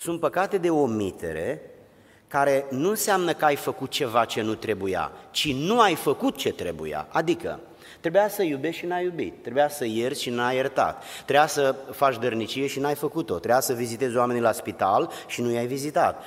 [0.00, 1.60] Sunt păcate de omitere
[2.28, 6.52] care nu înseamnă că ai făcut ceva ce nu trebuia, ci nu ai făcut ce
[6.52, 7.06] trebuia.
[7.10, 7.60] Adică,
[8.00, 12.18] trebuia să iubești și n-ai iubit, trebuia să ierți și n-ai iertat, trebuia să faci
[12.18, 16.22] dărnicie și n-ai făcut-o, trebuia să vizitezi oamenii la spital și nu i-ai vizitat.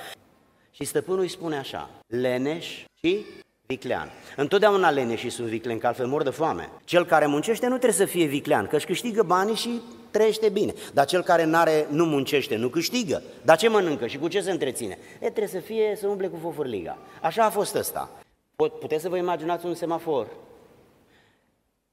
[0.70, 3.26] Și stăpânul îi spune așa, leneș și
[3.66, 4.10] viclean.
[4.36, 6.70] Întotdeauna leneșii sunt viclean, că altfel mor de foame.
[6.84, 9.80] Cel care muncește nu trebuie să fie viclean, că își câștigă banii și
[10.12, 10.74] trăiește bine.
[10.92, 13.22] Dar cel care n-are, nu muncește, nu câștigă.
[13.42, 14.98] Dar ce mănâncă și cu ce se întreține?
[15.14, 16.98] E, trebuie să fie, să umble cu fofurliga.
[17.22, 18.10] Așa a fost ăsta.
[18.56, 20.26] Puteți să vă imaginați un semafor.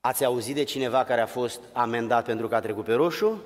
[0.02, 3.42] Ați auzit de cineva care a fost amendat pentru că a trecut pe roșu?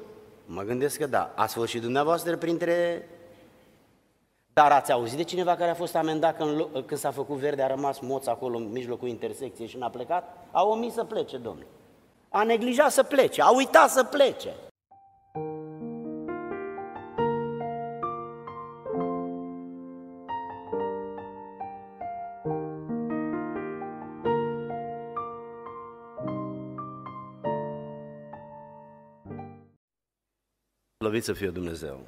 [0.45, 1.33] Mă gândesc că da.
[1.35, 3.07] Ați fost și dumneavoastră printre
[4.53, 7.67] dar ați auzit de cineva care a fost amendat când, când s-a făcut verde, a
[7.67, 10.47] rămas moț acolo în mijlocul intersecției și n-a plecat?
[10.51, 11.67] A omis să plece, domnule.
[12.29, 14.49] A neglijat să plece, a uitat să plece.
[31.03, 32.05] Slăvit să fie Dumnezeu!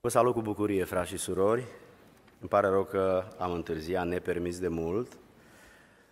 [0.00, 1.64] Vă salut cu bucurie, frați și surori.
[2.40, 5.12] Îmi pare rău că am întârziat nepermis de mult.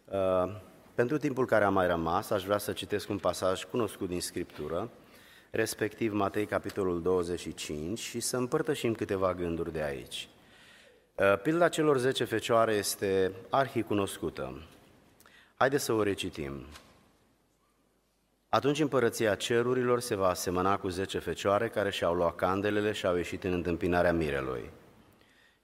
[0.05, 0.57] Uh,
[0.95, 4.91] pentru timpul care a mai rămas, aș vrea să citesc un pasaj cunoscut din Scriptură,
[5.51, 10.29] respectiv Matei, capitolul 25, și să împărtășim câteva gânduri de aici.
[11.15, 14.63] Uh, pilda celor 10 fecioare este arhicunoscută.
[15.55, 16.67] Haideți să o recitim.
[18.57, 23.17] Atunci împărăția cerurilor se va asemăna cu zece fecioare care și-au luat candelele și au
[23.17, 24.71] ieșit în întâmpinarea mirelui.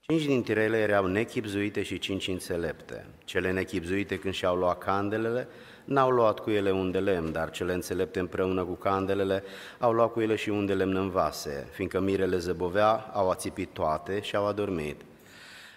[0.01, 3.07] Cinci dintre ele erau nechipzuite și cinci înțelepte.
[3.25, 5.49] Cele nechipzuite când și-au luat candelele,
[5.85, 9.43] n-au luat cu ele un de lemn, dar cele înțelepte împreună cu candelele
[9.79, 13.69] au luat cu ele și un de lemn în vase, fiindcă mirele zăbovea, au ațipit
[13.73, 15.01] toate și au adormit.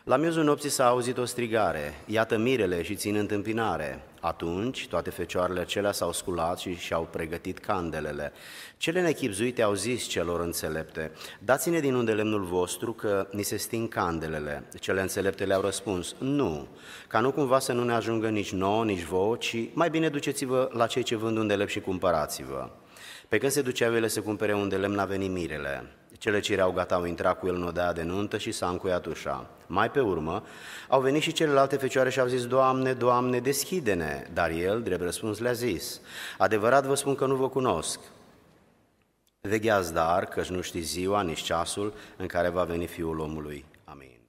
[0.06, 4.04] La miezul nopții s-a auzit o strigare, iată mirele și țin întâmpinare.
[4.20, 8.32] Atunci toate fecioarele acelea s-au sculat și și-au pregătit candelele.
[8.78, 13.90] Cele nechipzuite au zis celor înțelepte, dați-ne din unde lemnul vostru că ni se sting
[13.90, 14.64] candelele.
[14.80, 16.68] Cele înțelepte le-au răspuns, nu,
[17.08, 20.70] ca nu cumva să nu ne ajungă nici nouă, nici vouă, ci mai bine duceți-vă
[20.74, 22.70] la cei ce vând unde lemn și cumpărați-vă.
[23.28, 25.84] Pe când se duceau ele să cumpere unde lemn, a venit mirele.
[26.18, 29.06] Cele ce erau gata au intrat cu el în odaia de nuntă și s-a încuiat
[29.06, 29.50] ușa.
[29.68, 30.44] Mai pe urmă,
[30.90, 34.28] au venit și celelalte fecioare și au zis, Doamne, Doamne, deschide-ne!
[34.34, 36.02] Dar el, drept răspuns, le-a zis,
[36.38, 38.00] adevărat vă spun că nu vă cunosc.
[39.42, 43.66] Vegheați dar, căci nu știți ziua, nici ceasul în care va veni Fiul omului.
[43.84, 44.20] Amin.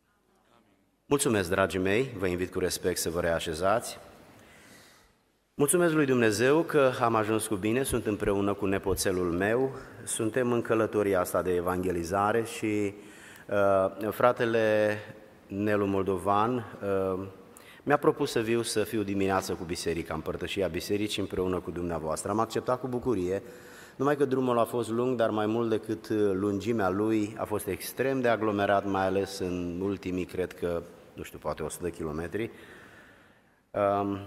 [1.07, 3.99] Mulțumesc, dragii mei, vă invit cu respect să vă reașezați.
[5.59, 9.71] Mulțumesc lui Dumnezeu că am ajuns cu bine, sunt împreună cu nepoțelul meu,
[10.05, 12.95] suntem în călătoria asta de evangelizare și
[14.01, 14.97] uh, fratele
[15.47, 17.27] Nelu Moldovan uh,
[17.83, 22.31] mi-a propus să viu să fiu dimineață cu biserica, împărtășia bisericii împreună cu dumneavoastră.
[22.31, 23.43] Am acceptat cu bucurie,
[23.97, 28.21] numai că drumul a fost lung, dar mai mult decât lungimea lui a fost extrem
[28.21, 32.51] de aglomerat, mai ales în ultimii, cred că, nu știu, poate 100 de kilometri.
[33.71, 34.19] Uh,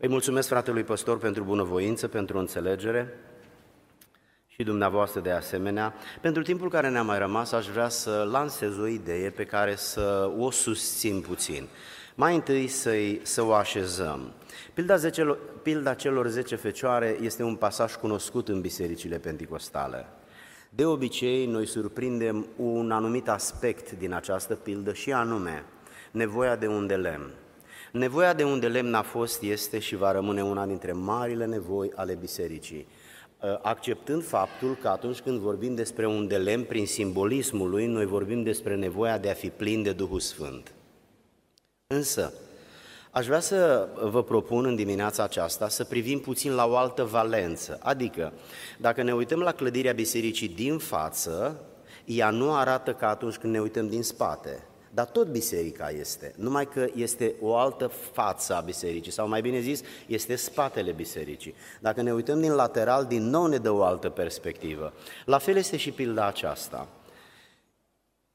[0.00, 3.14] îi mulțumesc fratelui păstor pentru bunăvoință, pentru înțelegere
[4.46, 5.94] și dumneavoastră de asemenea.
[6.20, 10.30] Pentru timpul care ne-a mai rămas, aș vrea să lansez o idee pe care să
[10.38, 11.68] o susțin puțin.
[12.14, 14.32] Mai întâi să să o așezăm.
[14.74, 20.06] Pilda, zece, pilda celor zece fecioare este un pasaj cunoscut în bisericile penticostale.
[20.70, 25.64] De obicei, noi surprindem un anumit aspect din această pildă și anume
[26.10, 27.30] nevoia de un de lemn.
[27.92, 32.14] Nevoia de unde lemn a fost, este și va rămâne una dintre marile nevoi ale
[32.14, 32.86] bisericii,
[33.42, 38.06] ă, acceptând faptul că atunci când vorbim despre un de lemn, prin simbolismul lui, noi
[38.06, 40.72] vorbim despre nevoia de a fi plin de Duhul Sfânt.
[41.86, 42.32] Însă,
[43.10, 47.78] aș vrea să vă propun în dimineața aceasta să privim puțin la o altă valență,
[47.82, 48.32] adică
[48.78, 51.60] dacă ne uităm la clădirea bisericii din față,
[52.04, 54.64] ea nu arată ca atunci când ne uităm din spate.
[54.94, 59.60] Dar tot biserica este, numai că este o altă față a bisericii, sau mai bine
[59.60, 61.54] zis, este spatele bisericii.
[61.80, 64.92] Dacă ne uităm din lateral, din nou ne dă o altă perspectivă.
[65.24, 66.88] La fel este și pilda aceasta.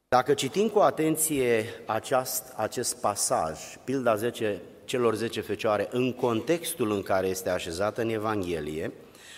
[0.07, 7.01] Dacă citim cu atenție aceast, acest pasaj, pilda 10, celor 10 fecioare, în contextul în
[7.01, 8.91] care este așezată în Evanghelie,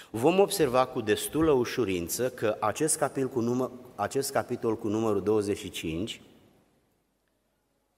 [0.09, 6.21] vom observa cu destulă ușurință că acest capitol cu, număr, acest capitol cu numărul 25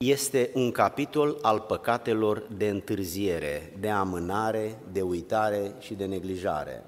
[0.05, 6.83] este un capitol al păcatelor de întârziere, de amânare, de uitare și de neglijare.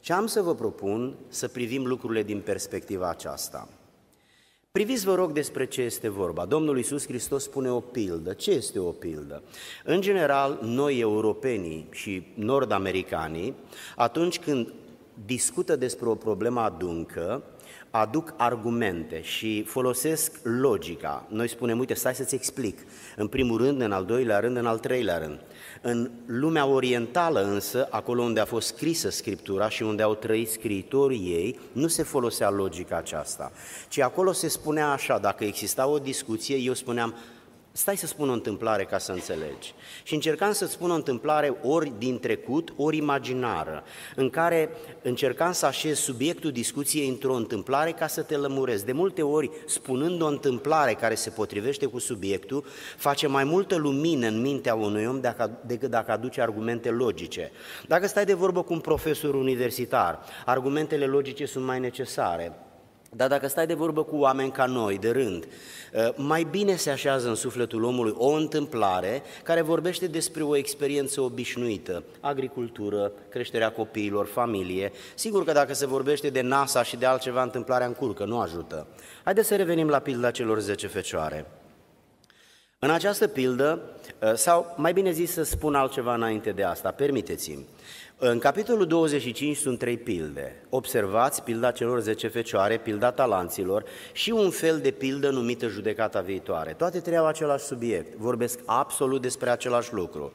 [0.00, 3.68] Și am să vă propun să privim lucrurile din perspectiva aceasta.
[4.70, 6.44] Priviți, vă rog, despre ce este vorba.
[6.44, 8.32] Domnul Iisus Hristos spune o pildă.
[8.32, 9.42] Ce este o pildă?
[9.84, 13.54] În general, noi, europenii și nord-americanii,
[13.96, 14.72] atunci când
[15.26, 17.42] discută despre o problemă adâncă,
[17.90, 21.26] aduc argumente și folosesc logica.
[21.28, 22.78] Noi spunem, uite, stai să-ți explic.
[23.16, 25.38] În primul rând, în al doilea rând, în al treilea rând.
[25.82, 31.32] În lumea orientală însă, acolo unde a fost scrisă Scriptura și unde au trăit scriitorii
[31.32, 33.52] ei, nu se folosea logica aceasta,
[33.88, 37.14] ci acolo se spunea așa, dacă exista o discuție, eu spuneam,
[37.72, 39.74] Stai să spun o întâmplare ca să înțelegi.
[40.02, 43.82] Și încercam să-ți spun o întâmplare ori din trecut, ori imaginară,
[44.16, 44.70] în care
[45.02, 48.84] încercam să așez subiectul discuției într-o întâmplare ca să te lămuresc.
[48.84, 52.64] De multe ori, spunând o întâmplare care se potrivește cu subiectul,
[52.96, 55.20] face mai multă lumină în mintea unui om
[55.66, 57.50] decât dacă aduce argumente logice.
[57.86, 62.52] Dacă stai de vorbă cu un profesor universitar, argumentele logice sunt mai necesare.
[63.12, 66.90] Dar dacă stai de vorbă cu oameni ca noi, de rând, uh, mai bine se
[66.90, 74.26] așează în sufletul omului o întâmplare care vorbește despre o experiență obișnuită, agricultură, creșterea copiilor,
[74.26, 74.92] familie.
[75.14, 78.86] Sigur că dacă se vorbește de NASA și de altceva, întâmplarea încurcă, nu ajută.
[79.24, 81.46] Haideți să revenim la pilda celor 10 fecioare.
[82.78, 83.82] În această pildă,
[84.22, 87.66] uh, sau mai bine zis să spun altceva înainte de asta, permiteți-mi,
[88.22, 90.62] în capitolul 25 sunt trei pilde.
[90.68, 96.72] Observați pilda celor 10 fecioare, pilda talanților și un fel de pildă numită judecata viitoare.
[96.72, 100.32] Toate trei au același subiect, vorbesc absolut despre același lucru.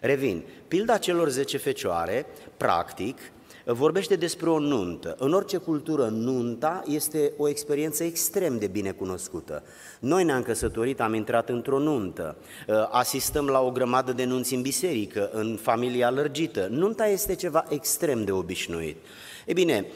[0.00, 2.26] Revin, pilda celor 10 fecioare,
[2.56, 3.18] practic,
[3.64, 5.16] vorbește despre o nuntă.
[5.18, 9.62] În orice cultură, nunta este o experiență extrem de bine cunoscută.
[10.00, 12.36] Noi ne-am căsătorit, am intrat într-o nuntă,
[12.68, 16.66] ă, asistăm la o grămadă de nunți în biserică, în familia lărgită.
[16.70, 18.96] Nunta este ceva extrem de obișnuit.
[19.46, 19.86] E bine,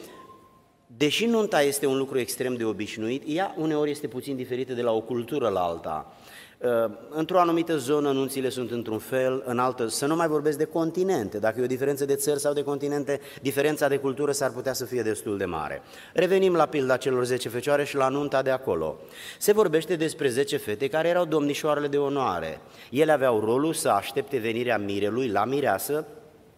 [0.97, 4.91] deși nunta este un lucru extrem de obișnuit, ea uneori este puțin diferită de la
[4.91, 6.13] o cultură la alta.
[6.57, 10.63] Uh, într-o anumită zonă nunțile sunt într-un fel, în altă, să nu mai vorbesc de
[10.63, 11.39] continente.
[11.39, 14.85] Dacă e o diferență de țări sau de continente, diferența de cultură s-ar putea să
[14.85, 15.81] fie destul de mare.
[16.13, 18.99] Revenim la pilda celor 10 fecioare și la nunta de acolo.
[19.39, 22.61] Se vorbește despre 10 fete care erau domnișoarele de onoare.
[22.91, 26.05] Ele aveau rolul să aștepte venirea mirelui la mireasă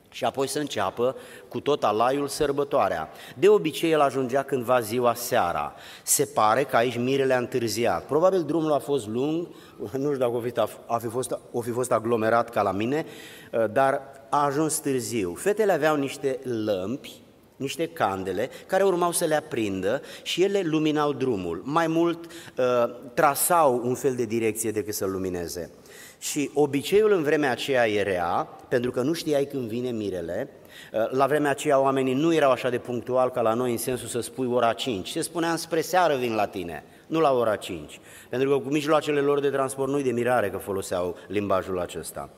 [0.10, 1.16] și apoi să înceapă
[1.48, 3.10] cu tot alaiul sărbătoarea.
[3.36, 5.74] De obicei el ajungea cândva ziua seara.
[6.04, 8.06] Se pare că aici mirele a întârziat.
[8.06, 9.48] Probabil drumul a fost lung,
[9.92, 10.54] nu știu dacă o fi,
[10.86, 13.06] a fi fost, o fi fost aglomerat ca la mine,
[13.52, 15.34] uh, dar a ajuns târziu.
[15.34, 17.22] Fetele aveau niște lămpi,
[17.60, 21.62] niște candele care urmau să le aprindă și ele luminau drumul.
[21.66, 22.66] Mai mult uh,
[23.14, 25.72] trasau un fel de direcție decât să lumineze.
[26.20, 30.50] Și obiceiul în vremea aceea era, pentru că nu știai când vine mirele,
[30.94, 34.08] uh, la vremea aceea oamenii nu erau așa de punctual ca la noi în sensul
[34.08, 35.10] să spui ora 5.
[35.10, 38.00] Se spunea spre seară vin la tine, nu la ora 5.
[38.30, 42.30] Pentru că cu mijloacele lor de transport nu-i de mirare că foloseau limbajul acesta.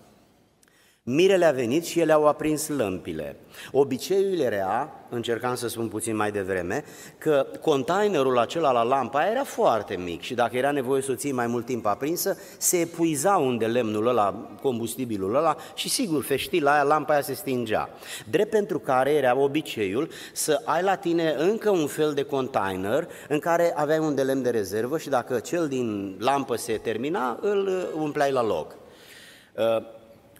[1.04, 3.36] Mirele a venit și ele au aprins lămpile.
[3.72, 6.84] Obiceiul era, încercam să spun puțin mai devreme,
[7.18, 11.32] că containerul acela la lampa era foarte mic și dacă era nevoie să o ții
[11.32, 14.32] mai mult timp aprinsă, se epuiza unde lemnul ăla,
[14.62, 17.90] combustibilul ăla și sigur, feștila aia, lampa aia se stingea.
[18.30, 23.40] Drept pentru care era obiceiul să ai la tine încă un fel de container în
[23.40, 27.90] care aveai un de lemn de rezervă și dacă cel din lampă se termina, îl
[27.96, 28.76] umpleai la loc.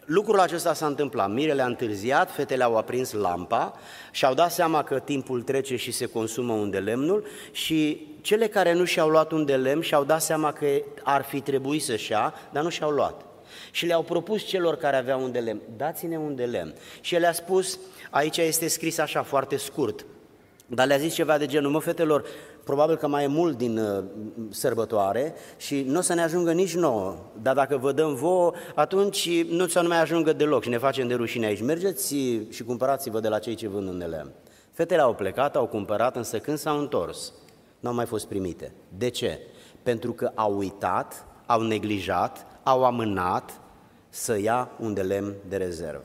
[0.02, 1.30] Uh, Lucrul acesta s-a întâmplat.
[1.30, 3.78] Mirele a întârziat, fetele au aprins lampa
[4.10, 8.46] și au dat seama că timpul trece și se consumă un de lemnul și cele
[8.46, 10.66] care nu și-au luat un de lemn și-au dat seama că
[11.02, 13.24] ar fi trebuit să-și ia, dar nu și-au luat.
[13.70, 16.74] Și le-au propus celor care aveau un de lemn, dați-ne un de lemn.
[17.00, 17.78] Și el le-a spus,
[18.10, 20.04] aici este scris așa foarte scurt,
[20.66, 22.24] dar le-a zis ceva de genul, mă fetelor,
[22.64, 24.04] probabil că mai e mult din uh,
[24.50, 29.44] sărbătoare și nu o să ne ajungă nici nouă, dar dacă vă dăm vouă, atunci
[29.44, 31.62] nu să nu mai ajungă deloc și ne facem de rușine aici.
[31.62, 32.14] Mergeți
[32.48, 34.26] și cumpărați-vă de la cei ce vând unele.
[34.72, 37.32] Fetele au plecat, au cumpărat, însă când s-au întors,
[37.80, 38.72] nu au mai fost primite.
[38.98, 39.40] De ce?
[39.82, 43.60] Pentru că au uitat, au neglijat, au amânat
[44.08, 46.04] să ia un de lemn de rezervă.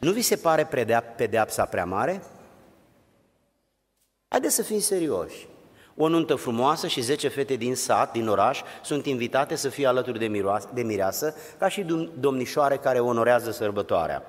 [0.00, 0.68] Nu vi se pare
[1.16, 2.22] pedeapsa prea mare?
[4.34, 5.48] Haideți să fim serioși.
[5.96, 10.18] O nuntă frumoasă și 10 fete din sat, din oraș, sunt invitate să fie alături
[10.18, 11.86] de, miroasă, de mireasă, ca și
[12.18, 14.22] domnișoare care onorează sărbătoarea.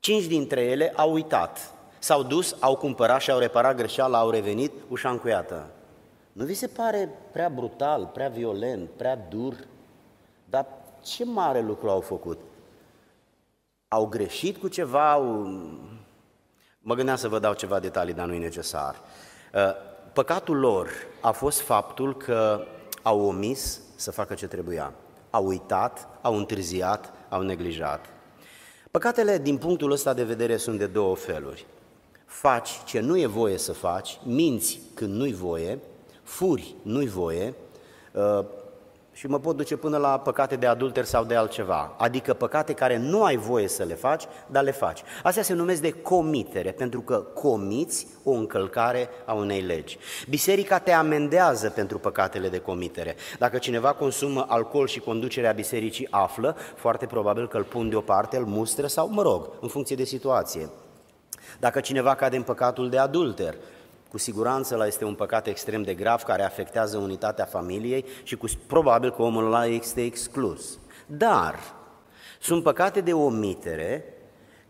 [0.00, 4.72] Cinci dintre ele au uitat, s-au dus, au cumpărat și au reparat greșeala, au revenit,
[4.88, 5.70] ușa încuiată.
[6.32, 9.54] Nu vi se pare prea brutal, prea violent, prea dur?
[10.44, 10.66] Dar
[11.04, 12.38] ce mare lucru au făcut?
[13.88, 15.46] Au greșit cu ceva, au
[16.88, 19.00] Mă gândeam să vă dau ceva detalii, dar nu e necesar.
[19.54, 19.60] Uh,
[20.12, 20.88] păcatul lor
[21.20, 22.66] a fost faptul că
[23.02, 24.92] au omis să facă ce trebuia.
[25.30, 28.06] Au uitat, au întârziat, au neglijat.
[28.90, 31.66] Păcatele, din punctul ăsta de vedere, sunt de două feluri.
[32.24, 35.78] Faci ce nu e voie să faci, minți când nu-i voie,
[36.22, 37.54] furi nu-i voie,
[38.12, 38.44] uh,
[39.18, 42.96] și mă pot duce până la păcate de adulter sau de altceva, adică păcate care
[42.96, 45.02] nu ai voie să le faci, dar le faci.
[45.22, 49.98] Astea se numesc de comitere, pentru că comiți o încălcare a unei legi.
[50.28, 53.16] Biserica te amendează pentru păcatele de comitere.
[53.38, 58.44] Dacă cineva consumă alcool și conducerea bisericii află, foarte probabil că îl pun deoparte, îl
[58.44, 60.68] mustră sau, mă rog, în funcție de situație.
[61.58, 63.54] Dacă cineva cade în păcatul de adulter,
[64.10, 68.46] cu siguranță ăla este un păcat extrem de grav care afectează unitatea familiei și cu,
[68.66, 70.78] probabil că omul ăla este exclus.
[71.06, 71.58] Dar
[72.40, 74.04] sunt păcate de omitere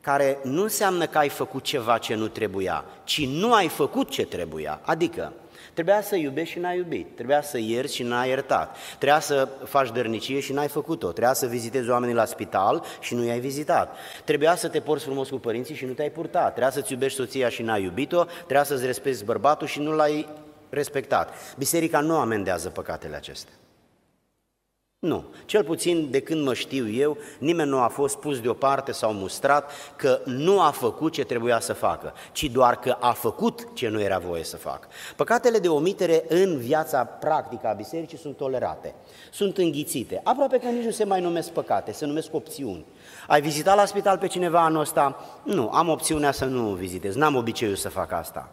[0.00, 4.26] care nu înseamnă că ai făcut ceva ce nu trebuia, ci nu ai făcut ce
[4.26, 4.80] trebuia.
[4.82, 5.32] Adică,
[5.78, 9.92] Trebuia să iubești și n-ai iubit, trebuia să ierți și n-ai iertat, trebuia să faci
[9.92, 14.54] dărnicie și n-ai făcut-o, trebuia să vizitezi oamenii la spital și nu i-ai vizitat, trebuia
[14.54, 17.62] să te porți frumos cu părinții și nu te-ai purtat, trebuia să-ți iubești soția și
[17.62, 20.28] n-ai iubit-o, trebuia să-ți respecti bărbatul și nu l-ai
[20.70, 21.54] respectat.
[21.56, 23.54] Biserica nu amendează păcatele acestea.
[25.00, 25.24] Nu.
[25.44, 29.70] Cel puțin de când mă știu eu, nimeni nu a fost pus deoparte sau mustrat
[29.96, 34.00] că nu a făcut ce trebuia să facă, ci doar că a făcut ce nu
[34.00, 34.88] era voie să facă.
[35.16, 38.94] Păcatele de omitere în viața practică a bisericii sunt tolerate,
[39.30, 42.84] sunt înghițite, aproape că nici nu se mai numesc păcate, se numesc opțiuni.
[43.26, 45.24] Ai vizitat la spital pe cineva anul ăsta?
[45.42, 48.50] Nu, am opțiunea să nu vizitez, n-am obiceiul să fac asta.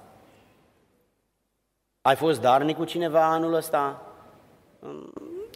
[2.01, 4.01] Ai fost darnic cu cineva anul ăsta?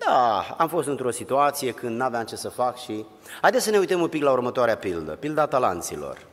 [0.05, 3.05] Da, am fost într-o situație când n-aveam ce să fac și...
[3.41, 6.27] Haideți să ne uităm un pic la următoarea pildă, pilda talanților.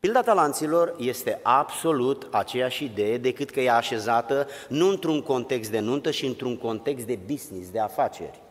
[0.00, 6.10] Pilda talanților este absolut aceeași idee decât că e așezată nu într-un context de nuntă,
[6.10, 8.42] și într-un context de business, de afaceri.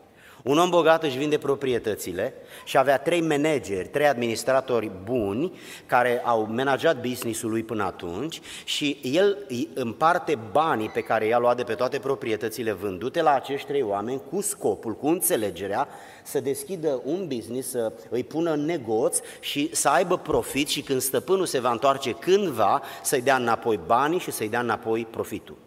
[0.44, 2.34] Un om bogat își vinde proprietățile
[2.64, 5.52] și avea trei manageri, trei administratori buni
[5.86, 11.38] care au manajat businessul lui până atunci și el îi împarte banii pe care i-a
[11.38, 15.88] luat de pe toate proprietățile vândute la acești trei oameni cu scopul, cu înțelegerea
[16.24, 21.00] să deschidă un business, să îi pună în negoț și să aibă profit și când
[21.00, 25.63] stăpânul se va întoarce cândva să-i dea înapoi banii și să-i dea înapoi profitul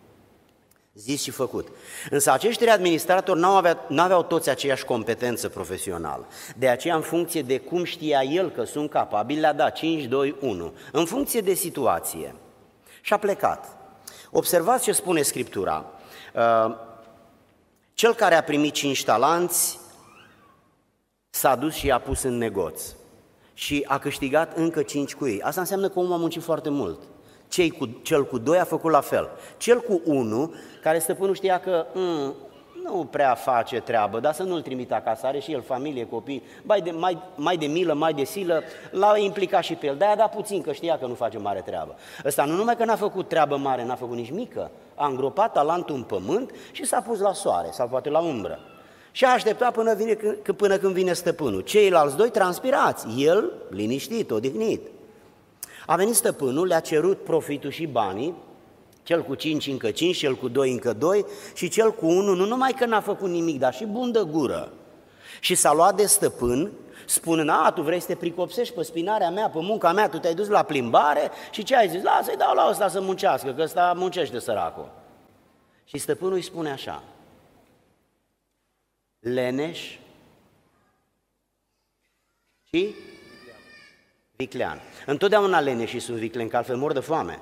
[0.97, 1.67] zis și făcut.
[2.09, 6.27] Însă acești trei administratori nu aveau, aveau toți aceeași competență profesională.
[6.55, 10.35] De aceea, în funcție de cum știa el că sunt capabili, le-a dat 5, 2,
[10.41, 12.35] 1, în funcție de situație.
[13.01, 13.77] Și a plecat.
[14.31, 15.85] Observați ce spune Scriptura.
[16.33, 16.75] Uh,
[17.93, 19.79] cel care a primit cinci talanți
[21.29, 22.81] s-a dus și i-a pus în negoț
[23.53, 25.41] și a câștigat încă cinci cu ei.
[25.41, 26.99] Asta înseamnă că omul a muncit foarte mult.
[27.47, 29.29] Cei cu, cel cu doi a făcut la fel.
[29.57, 30.53] Cel cu unu,
[30.87, 32.35] care stăpânul știa că mm,
[32.83, 36.81] nu prea face treabă, dar să nu-l trimită acasă, are și el familie, copii, mai
[36.81, 40.27] de, mai, mai de milă, mai de silă, l-a implicat și pe el, de-aia da
[40.27, 41.95] puțin, că știa că nu face mare treabă.
[42.25, 45.95] Ăsta nu numai că n-a făcut treabă mare, n-a făcut nici mică, a îngropat talentul
[45.95, 48.59] în pământ și s-a pus la soare sau poate la umbră.
[49.11, 50.13] Și a așteptat până, vine,
[50.57, 51.61] până când vine stăpânul.
[51.61, 54.87] Ceilalți doi transpirați, el liniștit, odihnit.
[55.85, 58.33] A venit stăpânul, le-a cerut profitul și banii,
[59.07, 62.45] cel cu cinci încă cinci, cel cu doi încă doi și cel cu unu nu
[62.45, 64.73] numai că n-a făcut nimic, dar și bun de gură.
[65.39, 66.71] Și s-a luat de stăpân,
[67.05, 70.33] spunând, a, tu vrei să te pricopsești pe spinarea mea, pe munca mea, tu te-ai
[70.33, 72.03] dus la plimbare și ce ai zis?
[72.03, 74.91] Lasă-i dau la ăsta să muncească, că ăsta muncește săracul.
[75.83, 77.03] Și stăpânul îi spune așa,
[79.19, 79.97] leneș
[82.63, 82.95] și
[84.35, 84.81] viclean.
[85.05, 87.39] Întotdeauna leneșii sunt viclean, că altfel mor de foame.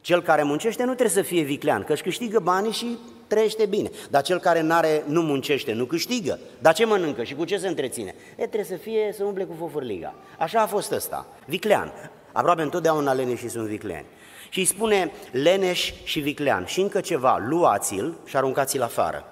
[0.00, 3.90] Cel care muncește nu trebuie să fie viclean, că își câștigă banii și trăiește bine.
[4.10, 6.38] Dar cel care n-are, nu muncește, nu câștigă.
[6.58, 8.14] Dar ce mănâncă și cu ce se întreține?
[8.30, 10.14] E, trebuie să fie, să umble cu fofurliga.
[10.38, 11.92] Așa a fost ăsta, viclean.
[12.32, 14.06] Aproape întotdeauna leneșii sunt vicleani.
[14.48, 16.66] Și îi spune leneș și viclean.
[16.66, 19.24] Și încă ceva, luați-l și aruncați-l afară.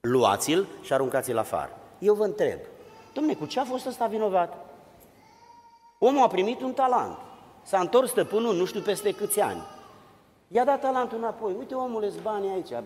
[0.00, 1.70] Luați-l și aruncați-l afară.
[1.98, 2.58] Eu vă întreb,
[3.12, 4.66] domne, cu ce a fost ăsta vinovat?
[5.98, 7.16] Omul a primit un talent.
[7.68, 9.62] S-a întors stăpânul nu știu peste câți ani.
[10.48, 11.54] I-a dat talentul înapoi.
[11.58, 12.84] Uite, omul, îți banii aici.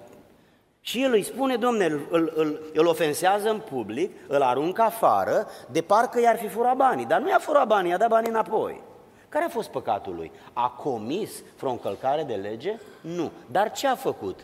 [0.80, 5.46] Și el îi spune, domne, îl, îl, îl, îl ofensează în public, îl aruncă afară,
[5.70, 7.04] de parcă i-ar fi furat banii.
[7.04, 8.80] Dar nu i-a furat banii, i-a dat banii înapoi.
[9.28, 10.32] Care a fost păcatul lui?
[10.52, 12.78] A comis vreo încălcare de lege?
[13.00, 13.30] Nu.
[13.46, 14.40] Dar ce a făcut?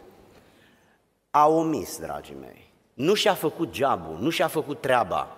[1.31, 2.73] A omis, dragii mei.
[2.95, 5.29] Nu și-a făcut geabul, nu și-a făcut treaba.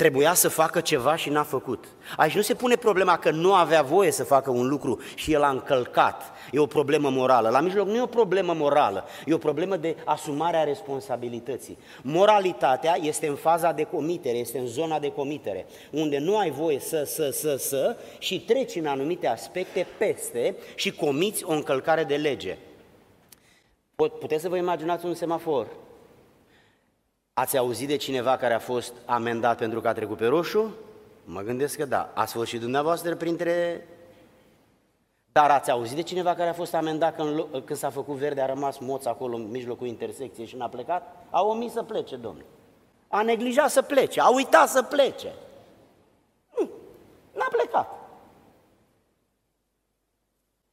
[0.00, 1.84] Trebuia să facă ceva și n-a făcut.
[2.16, 5.42] Aici nu se pune problema că nu avea voie să facă un lucru și el
[5.42, 6.22] a încălcat.
[6.50, 7.48] E o problemă morală.
[7.48, 11.78] La mijloc nu e o problemă morală, e o problemă de asumare a responsabilității.
[12.02, 16.78] Moralitatea este în faza de comitere, este în zona de comitere, unde nu ai voie
[16.78, 22.16] să, să, să, să și treci în anumite aspecte peste și comiți o încălcare de
[22.16, 22.56] lege.
[23.96, 25.66] Puteți să vă imaginați un semafor
[27.40, 30.74] Ați auzit de cineva care a fost amendat pentru că a trecut pe roșu?
[31.24, 32.10] Mă gândesc că da.
[32.14, 33.86] Ați fost și dumneavoastră printre...
[35.32, 38.46] Dar ați auzit de cineva care a fost amendat când, când s-a făcut verde, a
[38.46, 41.26] rămas moț acolo în mijlocul intersecției și n-a plecat?
[41.30, 42.44] A omis să plece, domnule.
[43.08, 45.32] A neglijat să plece, a uitat să plece.
[46.58, 46.70] Nu,
[47.34, 47.92] n-a plecat.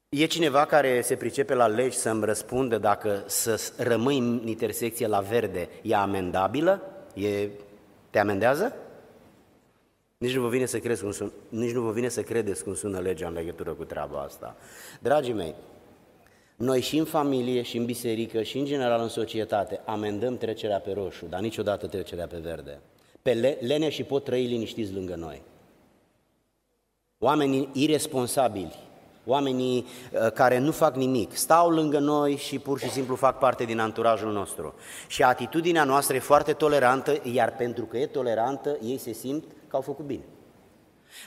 [0.10, 5.20] E cineva care se pricepe la legi să-mi răspundă dacă să rămâi în intersecție la
[5.20, 6.82] verde e amendabilă?
[7.14, 7.48] E...
[8.10, 8.76] Te amendează?
[10.18, 11.32] Nici nu, vă vine să crezi cum sun...
[11.50, 14.56] Nici nu vă vine să credeți cum sună legea în legătură cu treaba asta.
[15.00, 15.56] Dragii mei,
[16.56, 20.92] noi și în familie, și în biserică, și în general în societate amendăm trecerea pe
[20.92, 22.80] roșu, dar niciodată trecerea pe verde.
[23.22, 25.42] Pe le- lene și pot trăi liniștiți lângă noi.
[27.18, 28.87] Oamenii irresponsabili
[29.28, 33.64] oamenii uh, care nu fac nimic, stau lângă noi și pur și simplu fac parte
[33.64, 34.74] din anturajul nostru.
[35.08, 39.76] Și atitudinea noastră e foarte tolerantă, iar pentru că e tolerantă, ei se simt că
[39.76, 40.24] au făcut bine.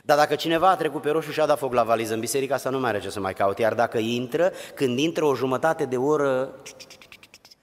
[0.04, 2.54] Dar dacă cineva a trecut pe roșu și a dat foc la valiză în biserică,
[2.54, 3.62] asta nu mai are ce să mai caute.
[3.62, 6.54] Iar dacă intră, când intră o jumătate de oră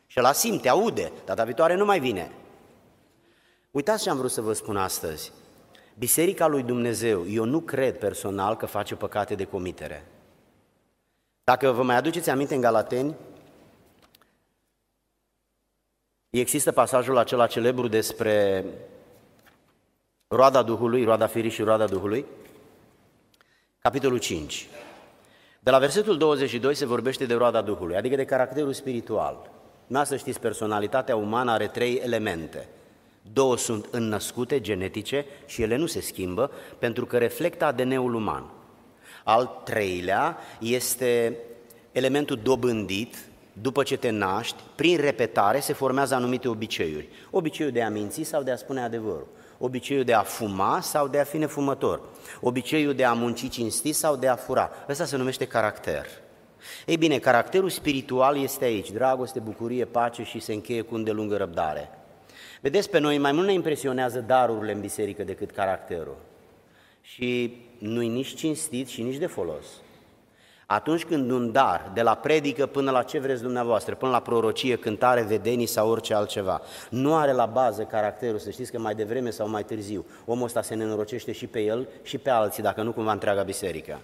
[0.08, 2.32] și la simte, aude, data viitoare nu mai vine.
[3.72, 5.32] Uitați ce am vrut să vă spun astăzi.
[5.98, 10.06] Biserica lui Dumnezeu, eu nu cred personal că face păcate de comitere.
[11.52, 13.16] Dacă vă mai aduceți aminte în Galateni,
[16.30, 18.66] există pasajul acela celebru despre
[20.28, 22.26] roada Duhului, roada firii și roada Duhului,
[23.80, 24.68] capitolul 5.
[25.60, 29.52] De la versetul 22 se vorbește de roada Duhului, adică de caracterul spiritual.
[29.88, 32.68] Nu să știți, personalitatea umană are trei elemente.
[33.34, 38.57] Două sunt înnăscute, genetice, și ele nu se schimbă, pentru că reflectă ADN-ul uman.
[39.28, 41.38] Al treilea este
[41.92, 43.16] elementul dobândit,
[43.62, 47.08] după ce te naști, prin repetare se formează anumite obiceiuri.
[47.32, 49.28] Obiceiul de a minți sau de a spune adevărul.
[49.58, 52.02] Obiceiul de a fuma sau de a fi nefumător.
[52.42, 54.72] Obiceiul de a munci cinstit sau de a fura.
[54.90, 56.06] Ăsta se numește caracter.
[56.86, 61.90] Ei bine, caracterul spiritual este aici, dragoste, bucurie, pace și se încheie cu îndelungă răbdare.
[62.62, 66.18] Vedeți, pe noi mai mult ne impresionează darurile în biserică decât caracterul.
[67.14, 69.66] Și nu-i nici cinstit și nici de folos.
[70.66, 74.76] Atunci când un dar, de la predică până la ce vreți dumneavoastră, până la prorocie,
[74.76, 79.30] cântare, vedenii sau orice altceva, nu are la bază caracterul, să știți că mai devreme
[79.30, 82.92] sau mai târziu, omul ăsta se nenorocește și pe el și pe alții, dacă nu
[82.92, 84.00] cumva întreaga biserică.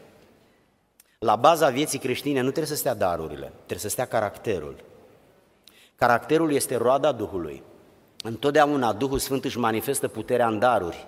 [1.19, 4.75] La baza vieții creștine nu trebuie să stea darurile, trebuie să stea caracterul.
[5.95, 7.63] Caracterul este roada Duhului.
[8.23, 11.07] Întotdeauna Duhul Sfânt își manifestă puterea în daruri,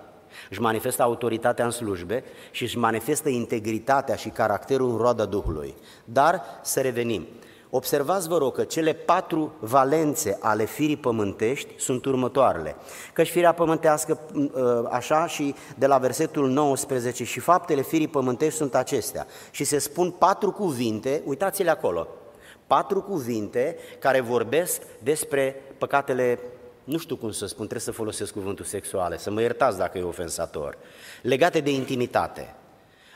[0.50, 5.74] își manifestă autoritatea în slujbe și își manifestă integritatea și caracterul în roada Duhului.
[6.04, 7.26] Dar să revenim.
[7.70, 12.76] Observați, vă rog, că cele patru valențe ale firii pământești sunt următoarele.
[13.12, 14.20] Căci firea pământească,
[14.54, 19.26] ă, așa și de la versetul 19, și faptele firii pământești sunt acestea.
[19.50, 22.08] Și se spun patru cuvinte, uitați-le acolo,
[22.66, 26.38] patru cuvinte care vorbesc despre păcatele
[26.86, 30.02] nu știu cum să spun, trebuie să folosesc cuvântul sexuale, să mă iertați dacă e
[30.02, 30.78] ofensator,
[31.22, 32.54] legate de intimitate.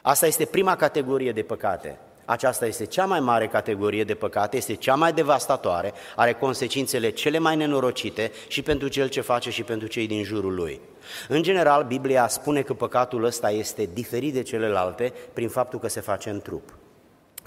[0.02, 1.98] Asta este prima categorie de păcate.
[2.24, 7.38] Aceasta este cea mai mare categorie de păcate, este cea mai devastatoare, are consecințele cele
[7.38, 10.80] mai nenorocite și pentru cel ce face și pentru cei din jurul lui.
[11.28, 16.00] În general, Biblia spune că păcatul ăsta este diferit de celelalte prin faptul că se
[16.00, 16.79] face în trup.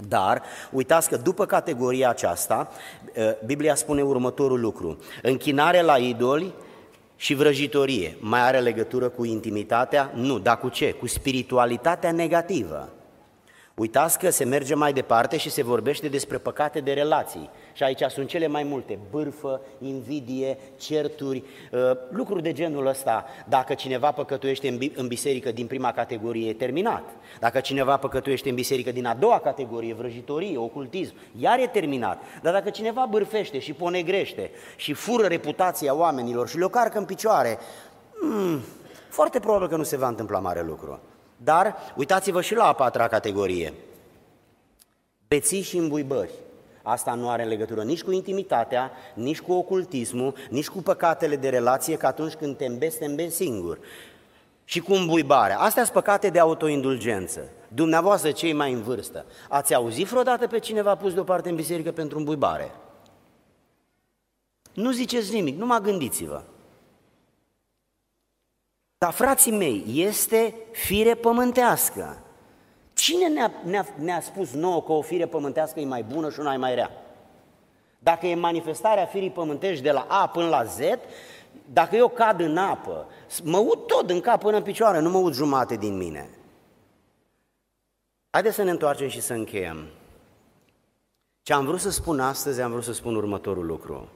[0.07, 2.69] Dar uitați că după categoria aceasta,
[3.17, 4.97] ă, Biblia spune următorul lucru.
[5.21, 6.53] Închinare la idoli
[7.15, 10.11] și vrăjitorie mai are legătură cu intimitatea?
[10.13, 10.91] Nu, dar cu ce?
[10.91, 12.89] Cu spiritualitatea negativă.
[13.75, 17.49] Uitați că se merge mai departe și se vorbește despre păcate de relații.
[17.73, 23.25] Și aici sunt cele mai multe, bârfă, invidie, certuri, uh, lucruri de genul ăsta.
[23.49, 27.09] Dacă cineva păcătuiește în biserică din prima categorie, e terminat.
[27.39, 32.21] Dacă cineva păcătuiește în biserică din a doua categorie, vrăjitorie, ocultism, iar e terminat.
[32.41, 37.57] Dar dacă cineva bârfește și ponegrește și fură reputația oamenilor și le-o carcă în picioare,
[38.19, 38.59] hmm,
[39.09, 40.99] foarte probabil că nu se va întâmpla mare lucru.
[41.37, 43.73] Dar uitați-vă și la a patra categorie.
[45.27, 46.31] Beții și îmbuibări.
[46.81, 51.97] Asta nu are legătură nici cu intimitatea, nici cu ocultismul, nici cu păcatele de relație,
[51.97, 53.79] că atunci când te îmbezi, te îmbezi singur.
[54.65, 55.59] și cu îmbuibarea.
[55.59, 57.49] Astea sunt păcate de autoindulgență.
[57.67, 62.17] Dumneavoastră, cei mai în vârstă, ați auzit vreodată pe cineva pus deoparte în biserică pentru
[62.17, 62.71] îmbuibare?
[64.73, 66.41] Nu ziceți nimic, numai gândiți-vă.
[69.03, 72.17] Dar, frații mei, este fire pământească.
[72.93, 76.53] Cine ne-a, ne-a, ne-a spus nouă că o fire pământească e mai bună și una
[76.53, 76.91] e mai rea?
[77.99, 80.79] Dacă e manifestarea firii pământești de la A până la Z,
[81.65, 83.07] dacă eu cad în apă,
[83.43, 86.29] mă ud tot în cap până în picioare, nu mă ud jumate din mine.
[88.29, 89.87] Haideți să ne întoarcem și să încheiem.
[91.41, 94.09] Ce am vrut să spun astăzi, am vrut să spun următorul lucru.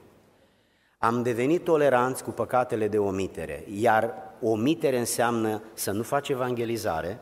[0.98, 7.20] Am devenit toleranți cu păcatele de omitere, iar omitere înseamnă să nu faci evangelizare,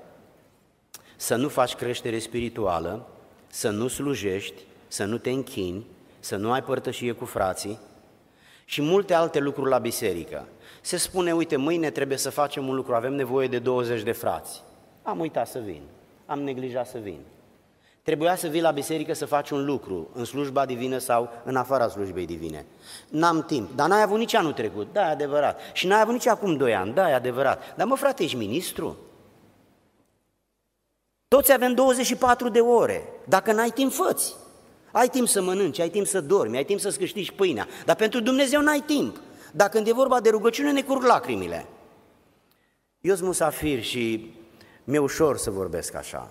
[1.16, 3.06] să nu faci creștere spirituală,
[3.46, 5.86] să nu slujești, să nu te închini,
[6.20, 7.78] să nu ai părtășie cu frații
[8.64, 10.48] și multe alte lucruri la biserică.
[10.80, 14.62] Se spune, uite, mâine trebuie să facem un lucru, avem nevoie de 20 de frați.
[15.02, 15.82] Am uitat să vin,
[16.26, 17.18] am neglijat să vin.
[18.06, 21.88] Trebuia să vii la biserică să faci un lucru, în slujba divină sau în afara
[21.88, 22.66] slujbei divine.
[23.08, 25.60] N-am timp, dar n-ai avut nici anul trecut, da, e adevărat.
[25.72, 27.76] Și n-ai avut nici acum doi ani, da, e adevărat.
[27.76, 28.96] Dar mă, frate, ești ministru?
[31.28, 33.08] Toți avem 24 de ore.
[33.24, 34.34] Dacă n-ai timp, făți.
[34.92, 38.20] Ai timp să mănânci, ai timp să dormi, ai timp să-ți câștigi pâinea, dar pentru
[38.20, 39.20] Dumnezeu n-ai timp.
[39.52, 41.66] Dacă când e vorba de rugăciune, ne curg lacrimile.
[43.00, 44.34] Eu sunt musafir și
[44.84, 46.30] mi-e ușor să vorbesc așa.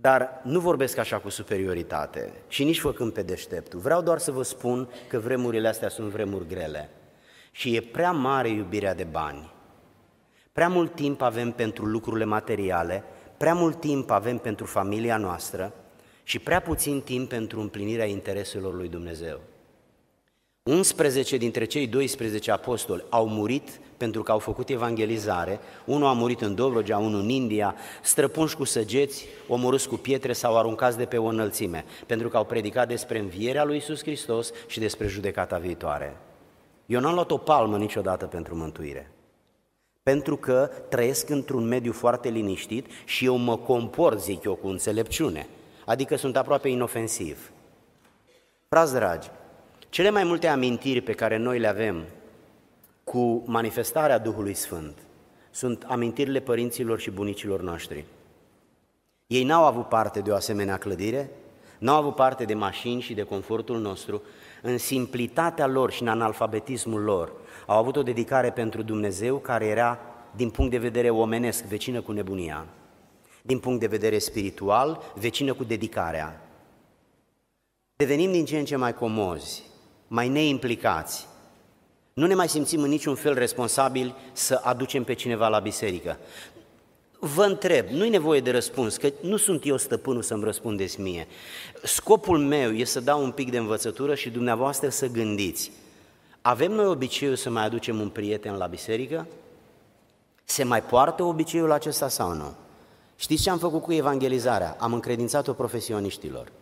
[0.00, 3.80] Dar nu vorbesc așa cu superioritate și nici făcând pe deșteptul.
[3.80, 6.90] Vreau doar să vă spun că vremurile astea sunt vremuri grele
[7.50, 9.52] și e prea mare iubirea de bani.
[10.52, 13.04] Prea mult timp avem pentru lucrurile materiale,
[13.36, 15.72] prea mult timp avem pentru familia noastră
[16.22, 19.40] și prea puțin timp pentru împlinirea intereselor lui Dumnezeu.
[20.66, 25.60] 11 dintre cei 12 apostoli au murit pentru că au făcut evangelizare.
[25.84, 30.58] Unul a murit în Dobrogea, unul în India, străpunși cu săgeți, omorâți cu pietre sau
[30.58, 34.78] aruncați de pe o înălțime, pentru că au predicat despre învierea lui Isus Hristos și
[34.78, 36.16] despre judecata viitoare.
[36.86, 39.10] Eu n-am luat o palmă niciodată pentru mântuire.
[40.02, 45.46] Pentru că trăiesc într-un mediu foarte liniștit și eu mă comport, zic eu, cu înțelepciune.
[45.84, 47.50] Adică sunt aproape inofensiv.
[48.68, 49.30] Frați dragi,
[49.88, 52.04] cele mai multe amintiri pe care noi le avem
[53.04, 54.98] cu manifestarea Duhului Sfânt
[55.56, 58.04] sunt amintirile părinților și bunicilor noștri.
[59.26, 61.30] Ei n-au avut parte de o asemenea clădire,
[61.78, 64.22] n-au avut parte de mașini și de confortul nostru,
[64.62, 67.32] în simplitatea lor și în analfabetismul lor
[67.66, 69.98] au avut o dedicare pentru Dumnezeu care era,
[70.34, 72.66] din punct de vedere omenesc, vecină cu nebunia,
[73.42, 76.40] din punct de vedere spiritual, vecină cu dedicarea.
[77.96, 79.62] Devenim din ce în ce mai comozi,
[80.08, 81.26] mai neimplicați.
[82.12, 86.18] Nu ne mai simțim în niciun fel responsabili să aducem pe cineva la biserică.
[87.18, 91.26] Vă întreb, nu-i nevoie de răspuns, că nu sunt eu stăpânul să-mi răspundeți mie.
[91.82, 95.70] Scopul meu e să dau un pic de învățătură și dumneavoastră să gândiți.
[96.42, 99.26] Avem noi obiceiul să mai aducem un prieten la biserică?
[100.44, 102.54] Se mai poartă obiceiul acesta sau nu?
[103.16, 104.76] Știți ce am făcut cu evangelizarea?
[104.78, 106.52] Am încredințat-o profesioniștilor.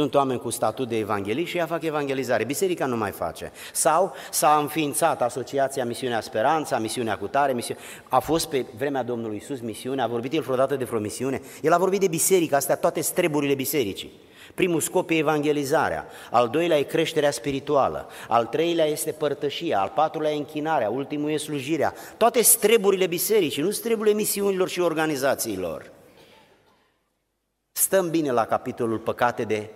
[0.00, 2.44] Sunt oameni cu statut de evanghelist și ea fac evangelizare.
[2.44, 3.52] Biserica nu mai face.
[3.72, 7.80] Sau s-a înființat Asociația Misiunea Speranța, Misiunea Cutare, misiune...
[8.08, 11.40] a fost pe vremea Domnului Isus misiune, a vorbit el vreodată de vreo misiune.
[11.62, 14.12] El a vorbit de biserică, astea toate streburile bisericii.
[14.54, 20.32] Primul scop e evangelizarea, al doilea e creșterea spirituală, al treilea este părtășia, al patrulea
[20.32, 21.94] e închinarea, ultimul e slujirea.
[22.16, 25.90] Toate streburile bisericii, nu streburile misiunilor și organizațiilor.
[27.72, 29.70] Stăm bine la capitolul păcate de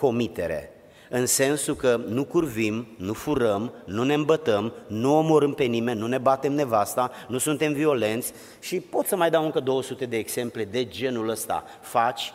[0.00, 0.72] comitere,
[1.10, 6.06] în sensul că nu curvim, nu furăm, nu ne îmbătăm, nu omorâm pe nimeni, nu
[6.06, 10.64] ne batem nevasta, nu suntem violenți și pot să mai dau încă 200 de exemple
[10.64, 11.64] de genul ăsta.
[11.80, 12.32] Faci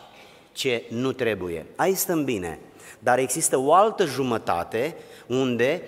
[0.52, 1.66] ce nu trebuie.
[1.76, 2.60] Aici stăm bine,
[3.00, 4.96] dar există o altă jumătate
[5.28, 5.82] unde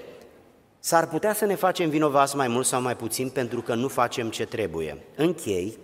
[0.79, 4.29] s-ar putea să ne facem vinovați mai mult sau mai puțin pentru că nu facem
[4.29, 4.97] ce trebuie.
[5.15, 5.77] Închei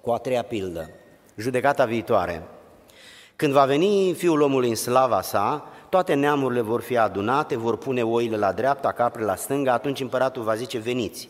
[0.00, 0.90] cu a treia pildă,
[1.36, 2.42] judecata viitoare.
[3.36, 8.02] Când va veni Fiul omului în slava sa, toate neamurile vor fi adunate, vor pune
[8.02, 11.28] oile la dreapta, caprele la stânga, atunci împăratul va zice, veniți.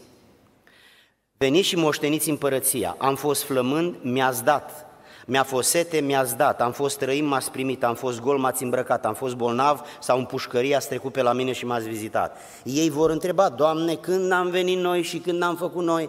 [1.37, 2.95] Veniți și moșteniți împărăția.
[2.99, 4.87] Am fost flămând, mi-ați dat.
[5.27, 6.61] Mi-a fost sete, mi-ați dat.
[6.61, 7.85] Am fost trăim, m-ați primit.
[7.85, 9.07] Am fost gol, m-ați îmbrăcat.
[9.07, 12.37] Am fost bolnav sau în pușcărie, ați trecut pe la mine și m-ați vizitat.
[12.65, 16.09] Ei vor întreba, Doamne, când am venit noi și când am făcut noi?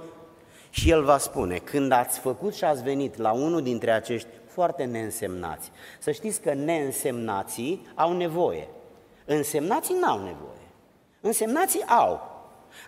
[0.69, 4.83] Și El va spune, când ați făcut și ați venit la unul dintre acești foarte
[4.83, 5.71] neînsemnați.
[5.99, 8.67] Să știți că neînsemnații au nevoie.
[9.25, 10.67] Însemnații n-au nevoie.
[11.21, 12.33] Însemnații au.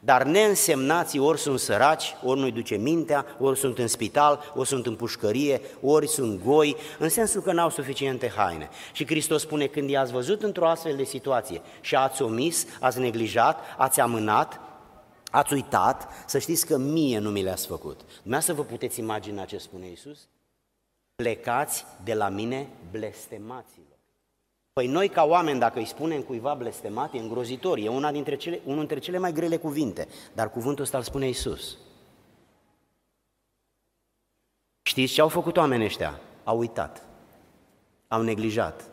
[0.01, 4.85] Dar neînsemnații ori sunt săraci, ori nu-i duce mintea, ori sunt în spital, ori sunt
[4.85, 8.69] în pușcărie, ori sunt goi, în sensul că n-au suficiente haine.
[8.91, 13.59] Și Hristos spune, când i-ați văzut într-o astfel de situație și ați omis, ați neglijat,
[13.77, 14.59] ați amânat,
[15.31, 18.01] ați uitat, să știți că mie nu mi le-ați făcut.
[18.39, 20.27] să vă puteți imagina ce spune Iisus?
[21.23, 23.97] Plecați de la mine blestemaților.
[24.73, 28.59] Păi noi ca oameni, dacă îi spunem cuiva blestemat, e îngrozitor, e una dintre cele,
[28.63, 31.77] unul dintre cele mai grele cuvinte, dar cuvântul ăsta îl spune Isus.
[34.81, 36.19] Știți ce au făcut oamenii ăștia?
[36.43, 37.03] Au uitat,
[38.07, 38.89] au neglijat,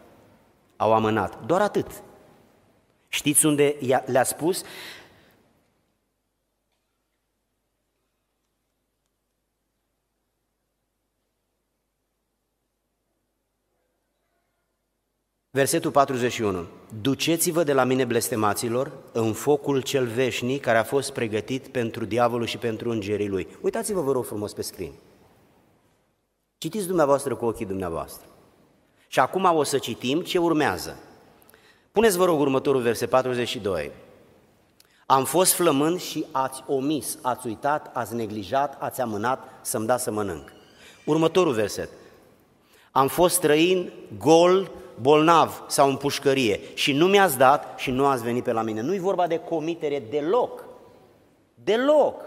[0.77, 2.03] au amânat, doar atât.
[3.09, 4.63] Știți unde le-a spus?
[15.55, 16.67] Versetul 41.
[17.01, 22.47] Duceți-vă de la mine blestemaților în focul cel veșnic care a fost pregătit pentru diavolul
[22.47, 23.49] și pentru îngerii lui.
[23.61, 24.93] Uitați-vă, vă rog frumos, pe screen.
[26.59, 28.27] Citiți dumneavoastră cu ochii dumneavoastră.
[29.09, 30.97] Și acum o să citim ce urmează.
[31.93, 33.91] Puneți, vă rog, următorul verset 42.
[35.07, 40.11] Am fost flămând și ați omis, ați uitat, ați neglijat, ați amânat să-mi dați să
[40.11, 40.53] mănânc.
[41.05, 41.89] Următorul verset.
[42.91, 48.23] Am fost străin, gol, bolnav sau în pușcărie și nu mi-ați dat și nu ați
[48.23, 48.81] venit pe la mine.
[48.81, 50.65] Nu-i vorba de comitere deloc,
[51.55, 52.23] deloc,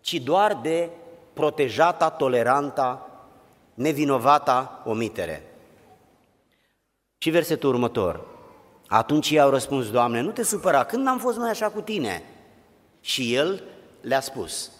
[0.00, 0.90] ci doar de
[1.32, 3.08] protejata, toleranta,
[3.74, 5.42] nevinovata omitere.
[7.18, 8.26] Și versetul următor.
[8.88, 12.22] Atunci ei au răspuns, Doamne, nu te supăra, când am fost noi așa cu tine?
[13.00, 13.62] Și el
[14.00, 14.70] le-a spus,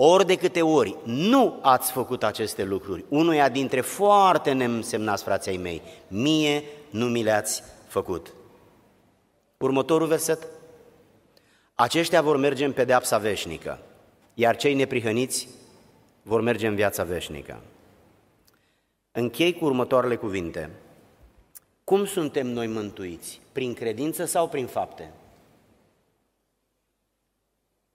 [0.00, 5.82] ori de câte ori nu ați făcut aceste lucruri, unuia dintre foarte nemsemnați frații mei,
[6.08, 8.34] mie nu mi le-ați făcut.
[9.56, 10.46] Următorul verset.
[11.74, 13.78] Aceștia vor merge în pedeapsa veșnică,
[14.34, 15.48] iar cei neprihăniți
[16.22, 17.60] vor merge în viața veșnică.
[19.12, 20.70] Închei cu următoarele cuvinte.
[21.84, 23.40] Cum suntem noi mântuiți?
[23.52, 25.12] Prin credință sau prin fapte?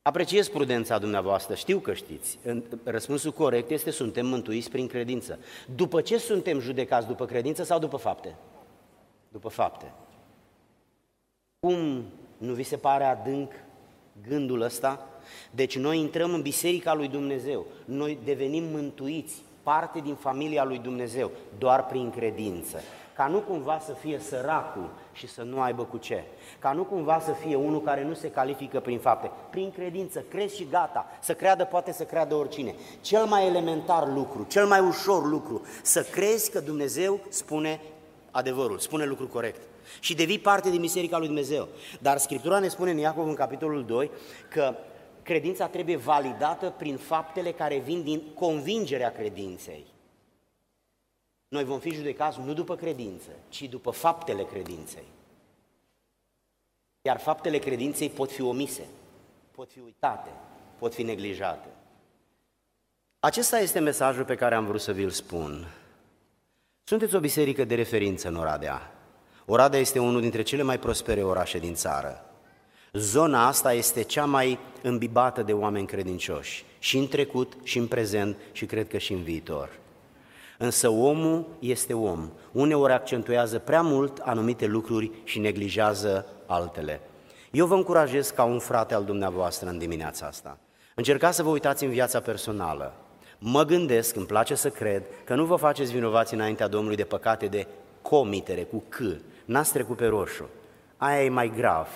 [0.03, 2.39] Apreciez prudența dumneavoastră, știu că știți.
[2.83, 5.39] Răspunsul corect este suntem mântuiți prin credință.
[5.75, 7.07] După ce suntem judecați?
[7.07, 8.35] După credință sau după fapte?
[9.31, 9.93] După fapte.
[11.59, 12.03] Cum
[12.37, 13.51] nu vi se pare adânc
[14.27, 15.07] gândul ăsta?
[15.51, 21.31] Deci noi intrăm în Biserica lui Dumnezeu, noi devenim mântuiți, parte din familia lui Dumnezeu,
[21.57, 22.81] doar prin credință.
[23.15, 26.23] Ca nu cumva să fie săracul și să nu aibă cu ce,
[26.59, 30.55] ca nu cumva să fie unul care nu se califică prin fapte, prin credință, crezi
[30.55, 32.75] și gata, să creadă poate să creadă oricine.
[33.01, 37.81] Cel mai elementar lucru, cel mai ușor lucru, să crezi că Dumnezeu spune
[38.31, 39.61] adevărul, spune lucru corect.
[39.99, 41.67] Și devii parte din Biserica lui Dumnezeu.
[41.99, 44.11] Dar Scriptura ne spune în Iacov în capitolul 2
[44.49, 44.75] că
[45.23, 49.85] credința trebuie validată prin faptele care vin din convingerea credinței.
[51.47, 55.03] Noi vom fi judecați nu după credință, ci după faptele credinței.
[57.01, 58.87] Iar faptele credinței pot fi omise,
[59.51, 60.29] pot fi uitate,
[60.77, 61.67] pot fi neglijate.
[63.19, 65.67] Acesta este mesajul pe care am vrut să vi-l spun.
[66.83, 68.91] Sunteți o biserică de referință în Oradea.
[69.45, 72.32] Oradea este unul dintre cele mai prospere orașe din țară.
[72.97, 78.37] Zona asta este cea mai îmbibată de oameni credincioși, și în trecut, și în prezent,
[78.51, 79.69] și cred că și în viitor.
[80.57, 82.29] Însă omul este om.
[82.51, 87.01] Uneori accentuează prea mult anumite lucruri și neglijează altele.
[87.51, 90.57] Eu vă încurajez ca un frate al dumneavoastră în dimineața asta.
[90.95, 92.93] Încercați să vă uitați în viața personală.
[93.37, 97.45] Mă gândesc, îmi place să cred, că nu vă faceți vinovați înaintea Domnului de păcate
[97.45, 97.67] de
[98.01, 98.97] comitere, cu C,
[99.45, 100.49] n-ați trecut pe roșu.
[100.97, 101.87] Aia e mai grav.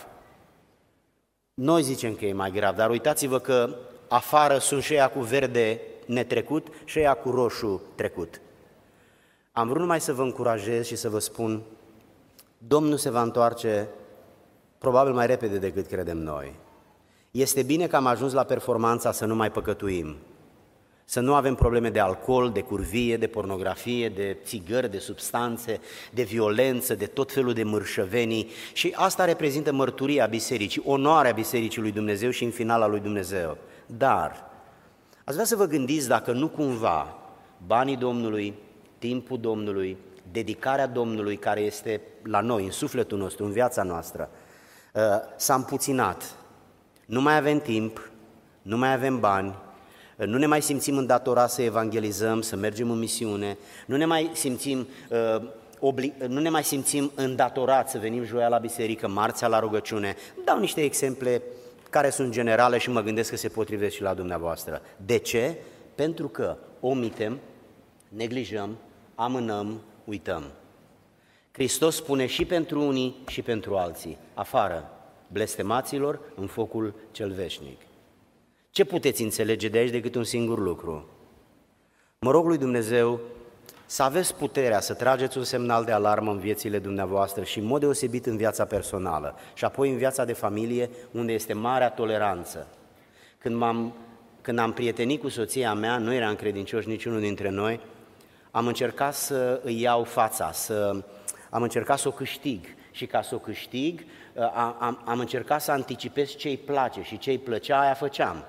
[1.61, 3.75] Noi zicem că e mai grav, dar uitați-vă că
[4.07, 8.41] afară sunt și cu verde netrecut și ea cu roșu trecut.
[9.51, 11.61] Am vrut numai să vă încurajez și să vă spun,
[12.57, 13.87] Domnul se va întoarce
[14.77, 16.55] probabil mai repede decât credem noi.
[17.31, 20.15] Este bine că am ajuns la performanța să nu mai păcătuim,
[21.09, 25.79] să nu avem probleme de alcool, de curvie, de pornografie, de țigări, de substanțe,
[26.13, 31.91] de violență, de tot felul de mărșăvenii și asta reprezintă mărturia bisericii, onoarea bisericii lui
[31.91, 33.57] Dumnezeu și în finala lui Dumnezeu.
[33.85, 34.49] Dar,
[35.23, 37.17] ați vrea să vă gândiți dacă nu cumva
[37.67, 38.53] banii Domnului,
[38.97, 39.97] timpul Domnului,
[40.31, 44.29] dedicarea Domnului care este la noi, în sufletul nostru, în viața noastră,
[44.93, 45.01] uh,
[45.35, 46.35] s-a împuținat.
[47.05, 48.11] Nu mai avem timp,
[48.61, 49.66] nu mai avem bani, uh,
[50.25, 54.87] nu ne mai simțim îndatorați să evangelizăm, să mergem în misiune, nu ne mai simțim,
[55.09, 55.41] uh,
[56.27, 60.15] nu ne mai simțim îndatorați să venim joia la biserică, marțea la rugăciune.
[60.45, 61.41] Dau niște exemple
[61.89, 64.81] care sunt generale și mă gândesc că se potrivesc și la dumneavoastră.
[65.05, 65.55] De ce?
[65.95, 67.39] Pentru că omitem,
[68.09, 68.77] neglijăm,
[69.15, 70.43] amânăm, uităm.
[71.51, 74.89] Hristos spune și pentru unii și pentru alții, afară,
[75.27, 77.86] blestemaților în focul cel veșnic.
[78.77, 81.09] Ce puteți înțelege de aici decât un singur lucru?
[82.19, 83.19] Mă rog lui Dumnezeu
[83.85, 87.79] să aveți puterea să trageți un semnal de alarmă în viețile dumneavoastră și în mod
[87.79, 92.67] deosebit în viața personală și apoi în viața de familie, unde este marea toleranță.
[93.37, 93.93] Când, m-am,
[94.41, 97.79] când am prietenit cu soția mea, nu eram credincioși niciunul dintre noi,
[98.51, 101.03] am încercat să îi iau fața, să,
[101.49, 104.03] am încercat să o câștig și ca să o câștig
[104.79, 108.45] am, am încercat să anticipez ce îi place și ce îi plăcea, aia făceam.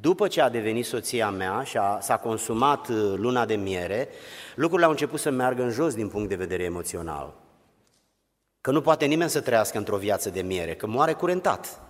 [0.00, 4.08] După ce a devenit soția mea și a, s-a consumat uh, luna de miere,
[4.54, 7.34] lucrurile au început să meargă în jos din punct de vedere emoțional.
[8.60, 11.80] Că nu poate nimeni să trăiască într-o viață de miere, că moare curentat.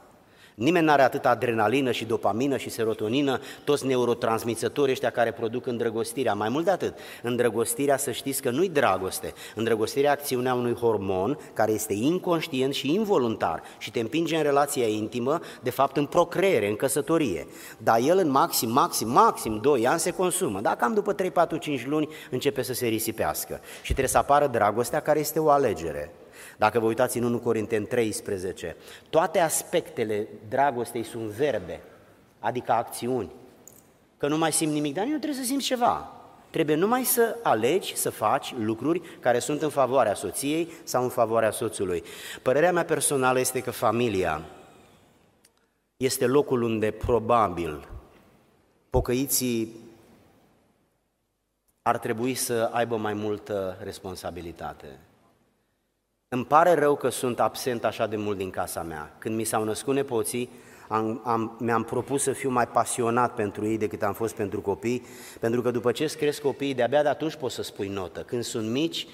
[0.55, 6.35] Nimeni nu are atât adrenalină și dopamină și serotonină, toți neurotransmițătorii ăștia care produc îndrăgostirea.
[6.35, 9.33] Mai mult de atât, îndrăgostirea, să știți că nu-i dragoste.
[9.55, 15.41] Îndrăgostirea acțiunea unui hormon care este inconștient și involuntar și te împinge în relația intimă,
[15.63, 17.47] de fapt în procreere, în căsătorie.
[17.79, 20.61] Dar el în maxim, maxim, maxim 2 ani se consumă.
[20.61, 23.61] Dar cam după 3, 4, 5 luni începe să se risipească.
[23.77, 26.15] Și trebuie să apară dragostea care este o alegere.
[26.61, 28.77] Dacă vă uitați în 1 Corinteni 13,
[29.11, 31.81] toate aspectele dragostei sunt verbe,
[32.39, 33.31] adică acțiuni.
[34.17, 36.13] Că nu mai simt nimic, dar nu trebuie să simți ceva.
[36.51, 41.51] Trebuie numai să alegi să faci lucruri care sunt în favoarea soției sau în favoarea
[41.51, 42.03] soțului.
[42.43, 44.43] Părerea mea personală este că familia
[45.97, 47.89] este locul unde probabil
[48.91, 49.77] pocăiții
[51.83, 54.99] ar trebui să aibă mai multă responsabilitate.
[56.33, 59.15] Îmi pare rău că sunt absent așa de mult din casa mea.
[59.19, 60.51] Când mi s-au născut nepoții,
[60.89, 65.07] am, am, mi-am propus să fiu mai pasionat pentru ei decât am fost pentru copii,
[65.41, 68.21] pentru că după ce îți cresc copiii, de-abia de atunci poți să spui notă.
[68.21, 69.07] Când sunt mici,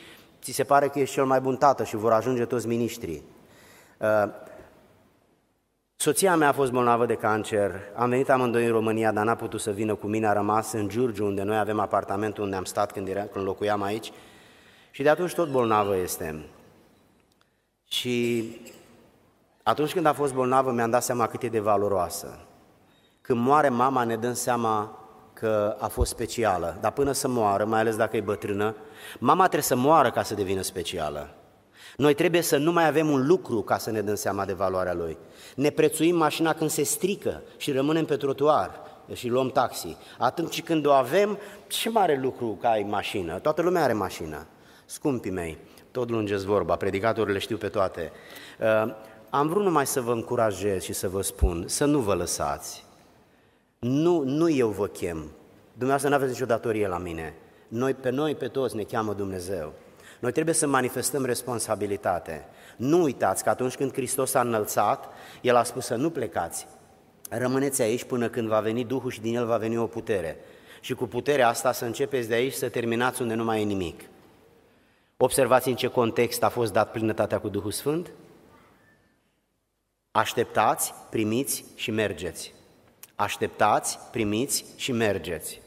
[0.43, 3.23] ți se pare că ești cel mai bun tată și vor ajunge toți miniștrii.
[3.99, 4.33] Uh,
[5.97, 9.61] soția mea a fost bolnavă de cancer, am venit amândoi în România, dar n-a putut
[9.61, 12.93] să vină cu mine, a rămas în Giurgiu, unde noi avem apartamentul unde am stat
[12.93, 14.13] când, era, când locuiam aici,
[14.91, 16.45] și de atunci tot bolnavă este.
[17.89, 18.45] Și
[19.63, 22.39] atunci când a fost bolnavă mi-am dat seama cât e de valoroasă.
[23.21, 24.99] Când moare mama ne dăm seama
[25.33, 28.75] că a fost specială, dar până să moară, mai ales dacă e bătrână,
[29.19, 31.35] mama trebuie să moară ca să devină specială.
[31.97, 34.95] Noi trebuie să nu mai avem un lucru ca să ne dăm seama de valoarea
[34.95, 35.19] lui.
[35.55, 38.81] Ne prețuim mașina când se strică și rămânem pe trotuar
[39.13, 39.97] și luăm taxi.
[40.19, 43.39] Atunci când o avem, ce mare lucru că ai mașină?
[43.39, 44.47] Toată lumea are mașină.
[44.85, 45.59] Scumpii mei,
[45.97, 48.13] tot lungeți vorba, predicatorile știu pe toate.
[48.61, 48.95] Uh,
[49.31, 52.85] am vrut numai să vă încurajez și să vă spun să nu vă lăsați.
[53.79, 55.31] Nu, nu eu vă chem.
[55.69, 57.35] Dumneavoastră nu aveți nicio datorie la mine.
[57.69, 59.73] Noi, pe noi, pe toți ne cheamă Dumnezeu.
[60.21, 62.45] Noi trebuie să manifestăm responsabilitate.
[62.77, 65.09] Nu uitați că atunci când Hristos a înălțat,
[65.41, 66.67] El a spus să nu plecați.
[67.31, 70.37] Rămâneți aici până când va veni Duhul și din El va veni o putere.
[70.81, 74.01] Și cu puterea asta să începeți de aici să terminați unde nu mai e nimic.
[75.19, 78.11] Observați în ce context a fost dat plinătatea cu Duhul Sfânt?
[80.11, 82.55] Așteptați, primiți și mergeți.
[83.15, 85.61] Așteptați, primiți și mergeți.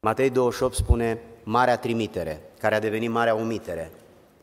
[0.00, 3.90] Matei 28 spune Marea trimitere, care a devenit Marea omitere.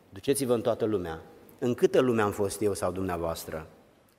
[0.09, 1.21] Duceți-vă în toată lumea.
[1.59, 3.67] În câtă lume am fost eu sau dumneavoastră?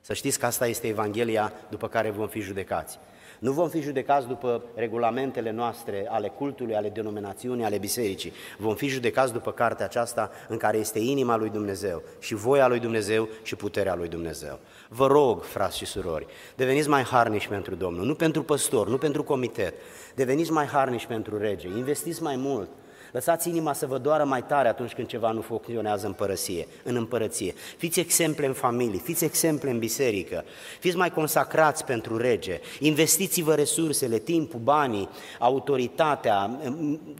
[0.01, 2.99] Să știți că asta este Evanghelia după care vom fi judecați.
[3.43, 8.33] Nu vom fi judecați după regulamentele noastre ale cultului, ale denominațiunii, ale bisericii.
[8.57, 12.79] Vom fi judecați după cartea aceasta în care este inima lui Dumnezeu și voia lui
[12.79, 14.59] Dumnezeu și puterea lui Dumnezeu.
[14.89, 16.25] Vă rog, frați și surori,
[16.55, 19.73] deveniți mai harniși pentru Domnul, nu pentru păstor, nu pentru comitet,
[20.15, 22.69] deveniți mai harniși pentru rege, investiți mai mult,
[23.13, 26.95] Lăsați inima să vă doară mai tare atunci când ceva nu funcționează în părăsie, în
[26.95, 27.53] împărăție.
[27.77, 30.43] Fiți exemple în familie, fiți exemple în biserică,
[30.79, 35.09] fiți mai consacrați pentru rege, investiți-vă resursele, timpul, banii,
[35.39, 36.59] autoritatea,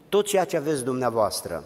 [0.08, 1.64] tot ceea ce aveți dumneavoastră.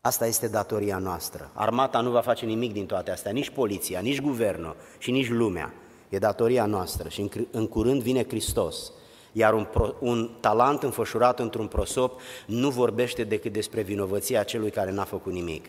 [0.00, 1.50] Asta este datoria noastră.
[1.52, 5.74] Armata nu va face nimic din toate astea, nici poliția, nici guvernul și nici lumea.
[6.08, 8.92] E datoria noastră și în curând vine Hristos
[9.38, 14.90] iar un, pro, un talent înfășurat într-un prosop nu vorbește decât despre vinovăția celui care
[14.90, 15.64] n-a făcut nimic.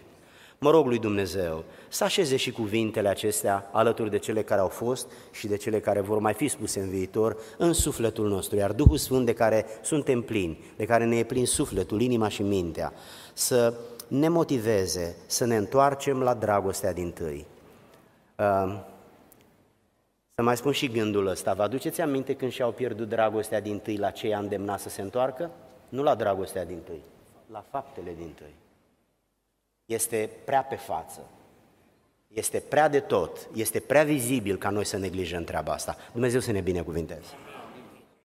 [0.58, 5.08] Mă rog lui Dumnezeu să așeze și cuvintele acestea alături de cele care au fost
[5.32, 8.98] și de cele care vor mai fi spuse în viitor în sufletul nostru, iar Duhul
[8.98, 12.94] Sfânt de care suntem plini, de care ne e plin sufletul, inima și mintea,
[13.34, 13.74] să
[14.08, 17.46] ne motiveze să ne întoarcem la dragostea din tâi.
[18.36, 18.96] Uh,
[20.40, 21.54] să mai spun și gândul ăsta.
[21.54, 25.02] Vă aduceți aminte când și-au pierdut dragostea din tâi la ce i-a îndemnat să se
[25.02, 25.52] întoarcă?
[25.90, 27.02] Nu la dragostea din tâi,
[27.52, 28.54] la faptele din tâi.
[29.86, 31.20] Este prea pe față.
[32.28, 35.96] Este prea de tot, este prea vizibil ca noi să neglijăm treaba asta.
[36.12, 37.34] Dumnezeu să ne binecuvinteze.